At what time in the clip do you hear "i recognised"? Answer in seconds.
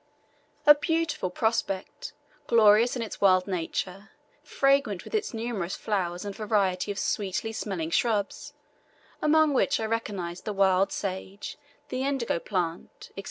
9.79-10.45